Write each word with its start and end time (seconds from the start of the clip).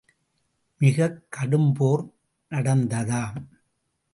மிகக் 0.77 1.23
கடும்போர் 1.37 2.11
நடத்ததாம். 2.49 3.45